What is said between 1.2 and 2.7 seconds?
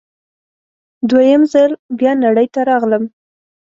یم ځل بیا نړۍ ته